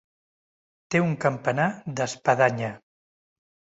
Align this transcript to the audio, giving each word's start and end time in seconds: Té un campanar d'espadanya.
Té 0.95 1.01
un 1.09 1.13
campanar 1.25 1.67
d'espadanya. 2.01 2.73